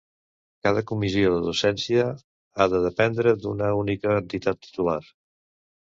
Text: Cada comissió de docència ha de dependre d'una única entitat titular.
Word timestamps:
Cada 0.67 0.81
comissió 0.91 1.33
de 1.33 1.41
docència 1.49 2.07
ha 2.63 2.69
de 2.73 2.79
dependre 2.89 3.37
d'una 3.45 3.69
única 3.85 4.19
entitat 4.23 4.63
titular. 4.69 5.01